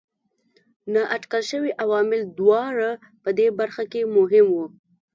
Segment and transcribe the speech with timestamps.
[0.93, 2.89] نااټکل شوي عوامل دواړه
[3.23, 4.65] په دې برخه کې مهم وو.